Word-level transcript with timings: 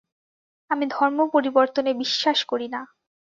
আমি 0.71 0.85
ধর্ম 0.89 1.19
পরিবর্তনে 1.33 1.91
বিশ্বাস 1.93 2.39
করি 2.45 2.67
না। 2.67 2.81